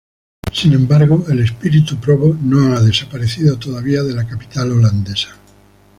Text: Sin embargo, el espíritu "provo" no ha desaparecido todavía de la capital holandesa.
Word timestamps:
Sin 0.51 0.73
embargo, 0.73 1.25
el 1.29 1.41
espíritu 1.41 1.95
"provo" 1.97 2.35
no 2.41 2.75
ha 2.75 2.79
desaparecido 2.79 3.59
todavía 3.59 4.01
de 4.01 4.15
la 4.15 4.25
capital 4.25 4.71
holandesa. 4.71 5.35